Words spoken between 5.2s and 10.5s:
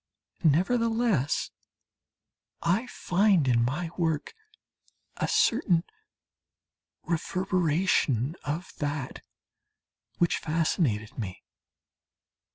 certain reverberation of that which